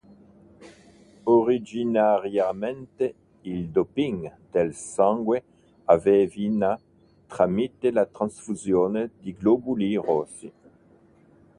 Originariamente 1.27 3.13
il 3.43 3.69
doping 3.69 4.33
del 4.49 4.73
sangue 4.73 5.43
avveniva 5.85 6.75
tramite 7.27 7.91
la 7.91 8.07
trasfusione 8.07 9.11
di 9.19 9.31
globuli 9.37 9.93
rossi. 9.97 10.51